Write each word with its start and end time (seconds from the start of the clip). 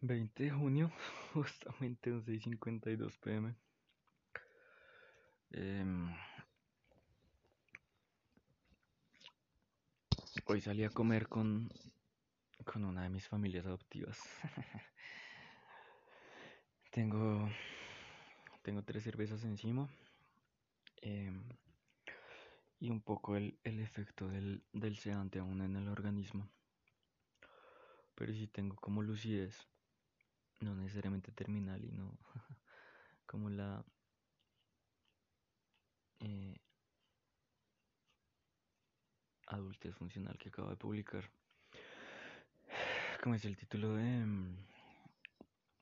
20 0.00 0.44
de 0.44 0.50
junio, 0.50 0.92
justamente 1.34 2.12
11 2.12 2.32
y 2.32 2.40
52 2.40 3.18
pm. 3.18 3.54
Em, 5.50 6.14
hoy 10.44 10.60
salí 10.60 10.84
a 10.84 10.90
comer 10.90 11.26
con, 11.26 11.70
con 12.64 12.84
una 12.84 13.02
de 13.02 13.08
mis 13.08 13.26
familias 13.26 13.66
adoptivas. 13.66 14.20
tengo, 16.92 17.48
tengo 18.62 18.84
tres 18.84 19.02
cervezas 19.02 19.42
encima. 19.44 19.88
Em, 21.02 21.42
y 22.80 22.90
un 22.90 23.00
poco 23.00 23.36
el, 23.36 23.58
el 23.64 23.80
efecto 23.80 24.28
del, 24.28 24.62
del 24.72 24.96
sedante 24.96 25.40
aún 25.40 25.60
en 25.62 25.74
el 25.74 25.88
organismo. 25.88 26.48
Pero 28.14 28.32
sí 28.32 28.46
tengo 28.46 28.76
como 28.76 29.02
lucidez 29.02 29.66
no 30.60 30.74
necesariamente 30.74 31.32
terminal 31.32 31.84
y 31.84 31.90
no 31.92 32.18
como 33.26 33.50
la 33.50 33.84
eh, 36.20 36.56
adultez 39.46 39.94
funcional 39.94 40.36
que 40.38 40.48
acabo 40.48 40.70
de 40.70 40.76
publicar. 40.76 41.30
Como 43.22 43.34
es 43.34 43.44
el 43.44 43.56
título 43.56 43.94
de 43.94 44.24
mm, 44.24 44.56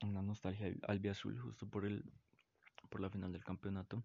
una 0.03 0.21
nostalgia 0.21 0.73
albiazul 0.87 1.39
justo 1.39 1.67
por 1.67 1.85
el 1.85 2.03
por 2.89 3.01
la 3.01 3.09
final 3.09 3.31
del 3.31 3.43
campeonato. 3.43 4.03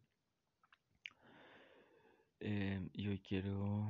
Eh, 2.41 2.89
y 2.93 3.09
hoy 3.09 3.21
quiero 3.21 3.89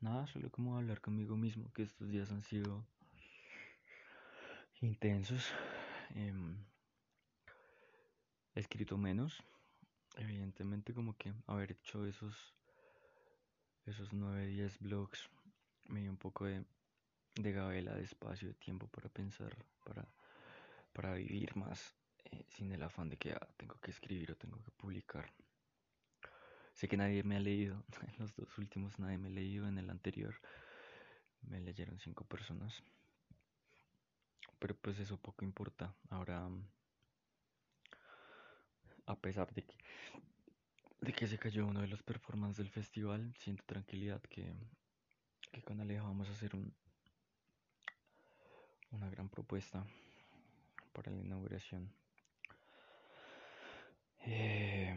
nada, 0.00 0.26
solo 0.28 0.50
como 0.50 0.76
hablar 0.76 1.00
conmigo 1.00 1.36
mismo, 1.36 1.72
que 1.72 1.82
estos 1.82 2.08
días 2.08 2.30
han 2.30 2.42
sido 2.42 2.86
intensos. 4.80 5.52
He 6.14 6.32
escrito 8.60 8.96
menos. 8.96 9.42
Evidentemente 10.16 10.92
como 10.92 11.16
que 11.16 11.32
haber 11.46 11.72
hecho 11.72 12.04
esos 12.04 12.54
esos 13.86 14.12
9, 14.12 14.46
10 14.46 14.78
blogs 14.80 15.28
me 15.88 16.00
dio 16.00 16.10
un 16.10 16.16
poco 16.16 16.44
de, 16.44 16.64
de 17.34 17.52
gabela, 17.52 17.94
de 17.94 18.04
espacio, 18.04 18.48
de 18.48 18.54
tiempo 18.54 18.86
para 18.88 19.08
pensar, 19.08 19.56
para, 19.84 20.06
para 20.92 21.14
vivir 21.14 21.56
más 21.56 21.94
eh, 22.24 22.44
sin 22.48 22.72
el 22.72 22.82
afán 22.82 23.08
de 23.08 23.16
que 23.16 23.32
ah, 23.32 23.48
tengo 23.56 23.76
que 23.80 23.90
escribir 23.90 24.32
o 24.32 24.36
tengo 24.36 24.62
que 24.62 24.70
publicar. 24.70 25.32
Sé 26.74 26.88
que 26.88 26.96
nadie 26.96 27.22
me 27.22 27.36
ha 27.36 27.40
leído, 27.40 27.82
en 28.02 28.14
los 28.18 28.34
dos 28.36 28.56
últimos 28.58 28.98
nadie 28.98 29.18
me 29.18 29.28
ha 29.28 29.32
leído, 29.32 29.66
en 29.66 29.78
el 29.78 29.90
anterior 29.90 30.34
me 31.42 31.60
leyeron 31.60 31.98
cinco 31.98 32.24
personas 32.24 32.82
pero 34.60 34.76
pues 34.76 34.98
eso 35.00 35.16
poco 35.16 35.44
importa. 35.44 35.92
Ahora, 36.10 36.48
a 39.06 39.16
pesar 39.16 39.52
de 39.54 39.64
que, 39.64 39.74
de 41.00 41.12
que 41.12 41.26
se 41.26 41.38
cayó 41.38 41.66
uno 41.66 41.80
de 41.80 41.88
los 41.88 42.02
performances 42.02 42.58
del 42.58 42.70
festival, 42.70 43.34
siento 43.38 43.64
tranquilidad 43.66 44.20
que, 44.22 44.54
que 45.50 45.62
con 45.62 45.80
Aleja 45.80 46.02
vamos 46.02 46.28
a 46.28 46.32
hacer 46.32 46.54
un, 46.54 46.72
una 48.92 49.08
gran 49.08 49.28
propuesta 49.28 49.84
para 50.92 51.10
la 51.10 51.20
inauguración. 51.20 51.92
Eh, 54.26 54.94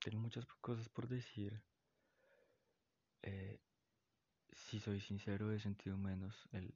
tengo 0.00 0.18
muchas 0.18 0.44
cosas 0.60 0.88
por 0.88 1.06
decir. 1.06 1.62
Eh, 3.22 3.60
si 4.52 4.80
soy 4.80 5.00
sincero, 5.00 5.52
he 5.52 5.60
sentido 5.60 5.96
menos 5.96 6.48
el, 6.52 6.74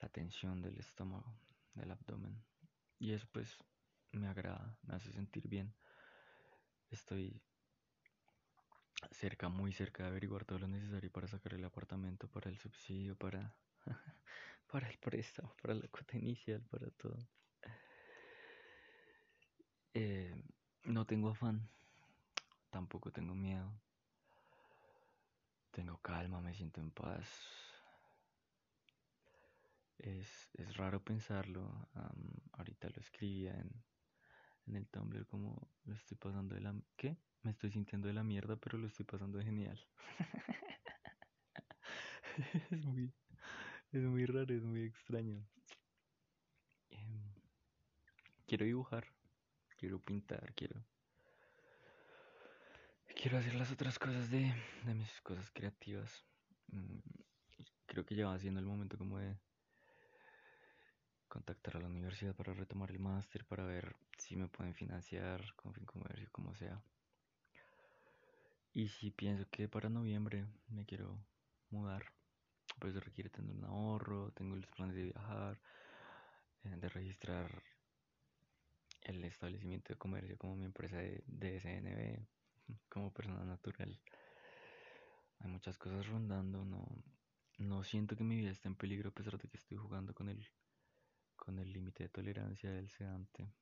la 0.00 0.08
tensión 0.08 0.62
del 0.62 0.78
estómago, 0.78 1.34
del 1.74 1.90
abdomen. 1.90 2.42
Y 2.98 3.12
eso 3.12 3.26
pues 3.32 3.56
me 4.12 4.28
agrada, 4.28 4.76
me 4.82 4.94
hace 4.94 5.12
sentir 5.12 5.48
bien. 5.48 5.74
Estoy 6.90 7.40
cerca, 9.12 9.48
muy 9.48 9.72
cerca 9.72 10.04
de 10.04 10.10
averiguar 10.10 10.44
todo 10.44 10.58
lo 10.58 10.68
necesario 10.68 11.10
para 11.10 11.28
sacar 11.28 11.54
el 11.54 11.64
apartamento, 11.64 12.28
para 12.28 12.50
el 12.50 12.58
subsidio, 12.58 13.16
para, 13.16 13.54
para 14.72 14.88
el 14.88 14.98
préstamo, 14.98 15.54
para 15.62 15.74
la 15.74 15.88
cuota 15.88 16.16
inicial, 16.16 16.62
para 16.62 16.90
todo. 16.90 17.16
Eh, 19.94 20.42
no 20.84 21.06
tengo 21.06 21.30
afán, 21.30 21.68
tampoco 22.70 23.10
tengo 23.10 23.34
miedo. 23.34 23.72
Tengo 25.70 25.98
calma, 25.98 26.40
me 26.40 26.54
siento 26.54 26.80
en 26.80 26.90
paz. 26.90 27.28
Es, 29.98 30.48
es 30.54 30.76
raro 30.76 31.02
pensarlo. 31.02 31.88
ahorita 32.52 32.88
lo 32.88 33.00
escribía 33.00 33.54
en, 33.54 33.70
en 34.66 34.76
el 34.76 34.86
Tumblr 34.88 35.26
como 35.26 35.70
lo 35.84 35.94
estoy 35.94 36.16
pasando 36.16 36.54
de 36.54 36.60
la... 36.60 36.74
¿Qué? 36.96 37.16
Me 37.42 37.50
estoy 37.50 37.70
sintiendo 37.70 38.08
de 38.08 38.14
la 38.14 38.24
mierda, 38.24 38.56
pero 38.56 38.78
lo 38.78 38.86
estoy 38.86 39.06
pasando 39.06 39.40
genial. 39.40 39.78
es, 42.70 42.84
muy, 42.84 43.12
es 43.92 44.02
muy 44.02 44.26
raro, 44.26 44.54
es 44.54 44.64
muy 44.64 44.82
extraño. 44.82 45.44
Em, 46.90 47.32
quiero 48.46 48.64
dibujar, 48.64 49.06
quiero 49.76 50.00
pintar, 50.00 50.52
quiero 50.54 50.84
quiero 53.20 53.36
hacer 53.36 53.56
las 53.56 53.72
otras 53.72 53.98
cosas 53.98 54.30
de, 54.30 54.54
de 54.84 54.94
mis 54.94 55.20
cosas 55.22 55.50
creativas. 55.50 56.24
Mm, 56.68 57.00
creo 57.86 58.06
que 58.06 58.14
ya 58.14 58.28
va 58.28 58.38
siendo 58.38 58.60
el 58.60 58.66
momento 58.66 58.96
como 58.96 59.18
de 59.18 59.36
contactar 61.26 61.76
a 61.76 61.80
la 61.80 61.88
universidad 61.88 62.36
para 62.36 62.54
retomar 62.54 62.92
el 62.92 63.00
máster, 63.00 63.44
para 63.44 63.64
ver 63.64 63.96
si 64.18 64.36
me 64.36 64.46
pueden 64.46 64.72
financiar 64.72 65.52
con 65.56 65.74
fin 65.74 65.84
comercio, 65.84 66.28
como 66.30 66.54
sea. 66.54 66.80
Y 68.72 68.86
si 68.86 69.10
pienso 69.10 69.46
que 69.50 69.68
para 69.68 69.88
noviembre 69.88 70.46
me 70.68 70.86
quiero 70.86 71.18
mudar, 71.70 72.12
pues 72.78 72.94
requiere 72.94 73.30
tener 73.30 73.50
un 73.50 73.64
ahorro, 73.64 74.30
tengo 74.30 74.54
los 74.54 74.66
planes 74.68 74.94
de 74.94 75.02
viajar, 75.06 75.60
eh, 76.62 76.76
de 76.76 76.88
registrar 76.88 77.64
el 79.02 79.24
establecimiento 79.24 79.92
de 79.92 79.98
comercio 79.98 80.38
como 80.38 80.54
mi 80.54 80.66
empresa 80.66 80.98
de, 80.98 81.24
de 81.26 81.56
SNB 81.56 82.37
como 82.88 83.12
persona 83.12 83.44
natural. 83.44 83.98
Hay 85.40 85.50
muchas 85.50 85.78
cosas 85.78 86.06
rondando, 86.06 86.64
no, 86.64 86.86
no 87.58 87.84
siento 87.84 88.16
que 88.16 88.24
mi 88.24 88.36
vida 88.36 88.50
esté 88.50 88.68
en 88.68 88.76
peligro 88.76 89.10
a 89.10 89.14
pesar 89.14 89.38
de 89.38 89.48
que 89.48 89.56
estoy 89.56 89.76
jugando 89.76 90.14
con 90.14 90.28
el 90.28 90.46
con 91.36 91.58
el 91.58 91.72
límite 91.72 92.04
de 92.04 92.08
tolerancia 92.08 92.70
del 92.70 92.88
sedante. 92.90 93.52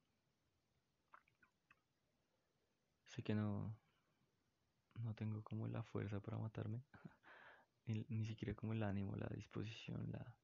Sé 3.05 3.23
que 3.23 3.35
no 3.35 3.77
no 5.03 5.15
tengo 5.15 5.43
como 5.43 5.69
la 5.69 5.83
fuerza 5.83 6.21
para 6.21 6.39
matarme, 6.39 6.83
ni, 7.87 8.25
siquiera 8.25 8.55
como 8.55 8.73
el 8.73 8.83
ánimo, 8.83 9.15
la 9.17 9.29
disposición, 9.29 10.11
la, 10.11 10.35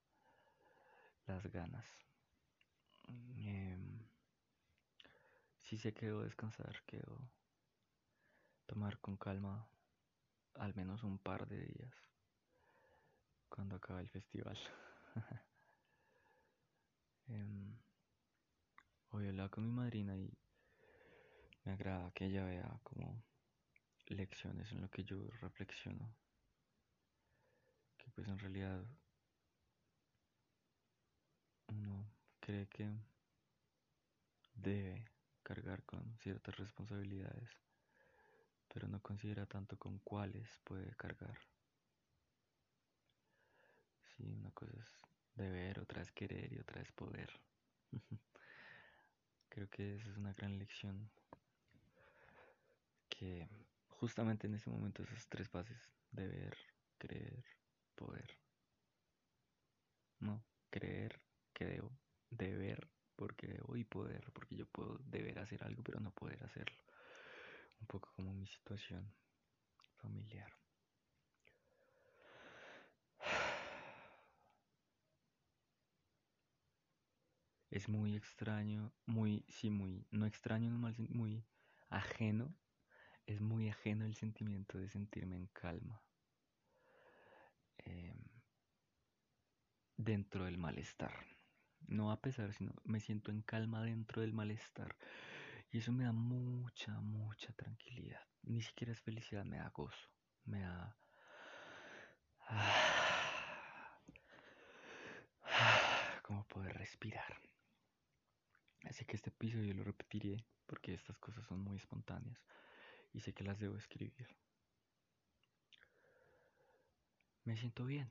las 1.26 1.46
ganas. 1.50 1.86
Eh, 3.36 3.78
sí 5.62 5.78
sé 5.78 5.92
que 5.92 6.06
debo 6.06 6.22
descansar, 6.22 6.82
que 6.86 7.00
tomar 8.66 8.98
con 8.98 9.16
calma 9.16 9.68
al 10.54 10.74
menos 10.74 11.02
un 11.02 11.18
par 11.18 11.46
de 11.48 11.64
días 11.66 11.94
cuando 13.48 13.76
acabe 13.76 14.00
el 14.00 14.08
festival. 14.08 14.58
eh, 17.28 17.76
hoy 19.10 19.28
hablaba 19.28 19.50
con 19.50 19.66
mi 19.66 19.72
madrina 19.72 20.16
y 20.16 20.32
me 21.64 21.72
agrada 21.72 22.10
que 22.12 22.26
ella 22.26 22.44
vea 22.44 22.80
como 22.82 23.22
lecciones 24.06 24.70
en 24.72 24.80
lo 24.80 24.90
que 24.90 25.04
yo 25.04 25.28
reflexiono. 25.40 26.14
Que 27.98 28.10
pues 28.10 28.26
en 28.28 28.38
realidad 28.38 28.84
uno 31.68 32.10
cree 32.40 32.68
que 32.68 32.90
debe 34.54 35.04
cargar 35.42 35.82
con 35.84 36.16
ciertas 36.18 36.56
responsabilidades 36.56 37.50
pero 38.72 38.88
no 38.88 39.00
considera 39.00 39.44
tanto 39.46 39.76
con 39.76 39.98
cuáles 39.98 40.58
puede 40.64 40.94
cargar. 40.96 41.38
Sí, 44.16 44.24
una 44.24 44.50
cosa 44.52 44.72
es 44.78 45.02
deber, 45.34 45.80
otra 45.80 46.00
es 46.00 46.10
querer 46.12 46.52
y 46.52 46.58
otra 46.58 46.80
es 46.80 46.90
poder. 46.92 47.30
Creo 49.50 49.68
que 49.68 49.96
esa 49.96 50.08
es 50.08 50.16
una 50.16 50.32
gran 50.32 50.58
lección 50.58 51.10
que 53.10 53.46
justamente 53.88 54.46
en 54.46 54.54
ese 54.54 54.70
momento 54.70 55.02
esas 55.02 55.26
tres 55.28 55.48
fases, 55.48 55.92
deber, 56.10 56.56
creer, 56.96 57.44
poder. 57.94 58.38
No, 60.20 60.42
creer 60.70 61.20
que 61.52 61.66
debo, 61.66 61.92
deber 62.30 62.88
porque 63.16 63.48
debo 63.48 63.76
y 63.76 63.84
poder 63.84 64.32
porque 64.32 64.56
yo 64.56 64.66
puedo 64.66 64.98
deber 65.04 65.38
hacer 65.38 65.62
algo 65.64 65.82
pero 65.82 66.00
no 66.00 66.10
poder 66.12 66.42
hacerlo 66.44 66.82
un 67.82 67.86
poco 67.86 68.12
como 68.14 68.32
mi 68.32 68.46
situación 68.46 69.12
familiar. 69.96 70.52
es 77.70 77.88
muy 77.88 78.14
extraño, 78.14 78.92
muy, 79.06 79.44
sí, 79.48 79.70
muy, 79.70 80.06
no 80.10 80.26
extraño, 80.26 80.70
muy 81.08 81.44
ajeno, 81.88 82.54
es 83.26 83.40
muy 83.40 83.68
ajeno 83.70 84.04
el 84.04 84.14
sentimiento 84.14 84.78
de 84.78 84.88
sentirme 84.90 85.36
en 85.36 85.46
calma. 85.48 86.02
Em, 87.78 88.22
dentro 89.96 90.44
del 90.44 90.58
malestar. 90.58 91.26
No 91.88 92.12
a 92.12 92.20
pesar, 92.20 92.52
sino 92.52 92.74
me 92.84 93.00
siento 93.00 93.30
en 93.30 93.40
calma 93.42 93.82
dentro 93.82 94.20
del 94.20 94.34
malestar. 94.34 94.94
Y 95.72 95.78
eso 95.78 95.90
me 95.90 96.04
da 96.04 96.12
mucha, 96.12 96.92
mucha 97.00 97.50
tranquilidad. 97.54 98.20
Ni 98.42 98.60
siquiera 98.60 98.92
es 98.92 99.00
felicidad, 99.00 99.46
me 99.46 99.56
da 99.56 99.70
gozo. 99.70 100.10
Me 100.44 100.60
da... 100.60 100.94
como 106.22 106.46
poder 106.46 106.76
respirar. 106.76 107.40
Así 108.84 109.06
que 109.06 109.16
este 109.16 109.30
episodio 109.30 109.72
lo 109.72 109.82
repetiré 109.82 110.44
porque 110.66 110.92
estas 110.92 111.16
cosas 111.16 111.46
son 111.46 111.60
muy 111.60 111.78
espontáneas 111.78 112.38
y 113.14 113.20
sé 113.20 113.32
que 113.32 113.44
las 113.44 113.58
debo 113.58 113.78
escribir. 113.78 114.28
Me 117.44 117.56
siento 117.56 117.86
bien. 117.86 118.10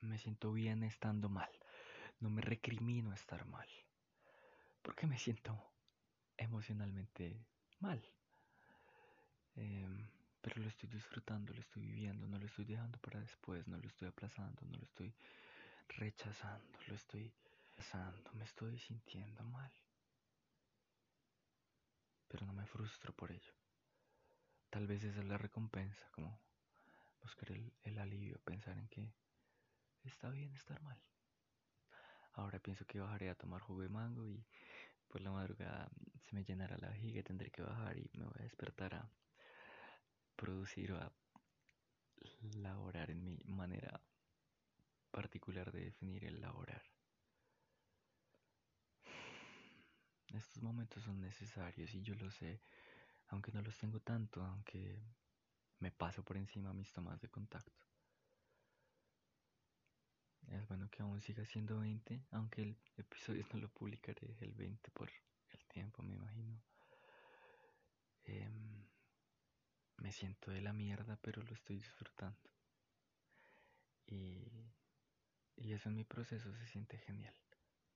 Me 0.00 0.18
siento 0.18 0.52
bien 0.52 0.84
estando 0.84 1.28
mal. 1.28 1.50
No 2.20 2.30
me 2.30 2.42
recrimino 2.42 3.12
estar 3.12 3.44
mal. 3.44 3.68
Porque 4.82 5.08
me 5.08 5.18
siento 5.18 5.60
emocionalmente 6.38 7.44
mal. 7.80 8.02
Em, 9.56 10.08
pero 10.40 10.62
lo 10.62 10.68
estoy 10.68 10.88
disfrutando, 10.88 11.52
lo 11.52 11.60
estoy 11.60 11.82
viviendo, 11.82 12.26
no 12.26 12.38
lo 12.38 12.46
estoy 12.46 12.64
dejando 12.64 12.98
para 12.98 13.20
después, 13.20 13.66
no 13.66 13.76
lo 13.76 13.86
estoy 13.86 14.08
aplazando, 14.08 14.62
no 14.66 14.78
lo 14.78 14.84
estoy 14.84 15.12
rechazando, 15.88 16.78
lo 16.86 16.94
estoy 16.94 17.32
pasando, 17.76 18.32
me 18.34 18.44
estoy 18.44 18.78
sintiendo 18.78 19.42
mal. 19.44 19.72
Pero 22.28 22.46
no 22.46 22.52
me 22.52 22.66
frustro 22.66 23.12
por 23.12 23.32
ello. 23.32 23.52
Tal 24.70 24.86
vez 24.86 25.02
esa 25.02 25.20
es 25.20 25.26
la 25.26 25.38
recompensa, 25.38 26.08
como 26.12 26.40
buscar 27.20 27.50
el, 27.52 27.72
el 27.82 27.98
alivio, 27.98 28.38
pensar 28.44 28.78
en 28.78 28.88
que 28.88 29.12
está 30.04 30.30
bien 30.30 30.52
estar 30.54 30.80
mal. 30.82 30.98
Ahora 32.34 32.60
pienso 32.60 32.86
que 32.86 33.00
bajaré 33.00 33.30
a 33.30 33.34
tomar 33.34 33.60
jugo 33.62 33.80
de 33.80 33.88
mango 33.88 34.28
y 34.28 34.46
por 35.08 35.20
la 35.20 35.30
madrugada 35.30 35.88
se 36.20 36.34
me 36.34 36.44
llenará 36.44 36.76
la 36.78 36.88
vejiga 36.90 37.22
tendré 37.22 37.50
que 37.50 37.62
bajar 37.62 37.98
y 37.98 38.10
me 38.14 38.24
voy 38.24 38.36
a 38.38 38.42
despertar 38.42 38.94
a 38.94 39.10
producir 40.36 40.92
o 40.92 40.98
a 40.98 41.12
laborar 42.56 43.10
en 43.10 43.24
mi 43.24 43.38
manera 43.46 44.00
particular 45.10 45.72
de 45.72 45.84
definir 45.84 46.24
el 46.24 46.40
laborar. 46.40 46.82
Estos 50.34 50.62
momentos 50.62 51.02
son 51.02 51.20
necesarios 51.20 51.94
y 51.94 52.02
yo 52.02 52.14
lo 52.14 52.30
sé, 52.30 52.60
aunque 53.28 53.50
no 53.50 53.62
los 53.62 53.76
tengo 53.78 54.00
tanto, 54.00 54.42
aunque 54.44 55.00
me 55.78 55.90
paso 55.90 56.22
por 56.22 56.36
encima 56.36 56.74
mis 56.74 56.92
tomas 56.92 57.20
de 57.20 57.28
contacto. 57.28 57.84
Es 60.50 60.66
bueno 60.68 60.88
que 60.90 61.02
aún 61.02 61.20
siga 61.20 61.44
siendo 61.44 61.78
20, 61.78 62.22
aunque 62.30 62.62
el 62.62 62.76
episodio 62.96 63.44
no 63.52 63.60
lo 63.60 63.68
publicaré 63.68 64.36
el 64.40 64.52
20 64.52 64.90
por 64.90 65.10
el 65.10 65.64
tiempo, 65.66 66.02
me 66.02 66.14
imagino. 66.14 66.60
Em, 68.24 68.86
me 69.98 70.12
siento 70.12 70.50
de 70.50 70.60
la 70.60 70.72
mierda, 70.72 71.18
pero 71.20 71.42
lo 71.42 71.52
estoy 71.54 71.76
disfrutando. 71.76 72.38
Y, 74.06 74.46
y 75.56 75.72
eso 75.72 75.88
en 75.88 75.96
mi 75.96 76.04
proceso 76.04 76.54
se 76.54 76.66
siente 76.66 76.98
genial. 76.98 77.34